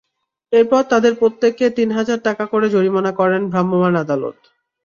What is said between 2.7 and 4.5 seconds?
জরিমানা করেন ভ্রাম্যমাণ আদালত।